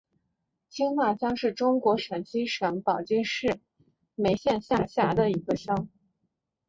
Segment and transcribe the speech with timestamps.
[0.67, 3.59] 青化乡是中国陕西省宝鸡市
[4.15, 5.89] 眉县下辖的一个乡。